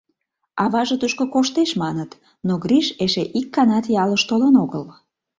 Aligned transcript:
Аваже 0.63 0.95
тушко 1.01 1.23
коштеш, 1.33 1.69
маныт, 1.81 2.11
но 2.47 2.53
Гриш 2.63 2.87
эше 3.03 3.23
ик 3.39 3.47
ганат 3.55 3.85
ялыш 4.03 4.21
толын 4.29 4.55
огыл. 4.63 4.83